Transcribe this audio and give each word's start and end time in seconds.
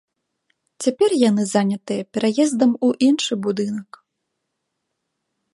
Цяпер 0.85 1.09
яны 1.29 1.43
занятыя 1.55 2.01
пераездам 2.17 2.71
у 2.89 2.91
іншы 3.11 3.33
будынак. 3.49 4.01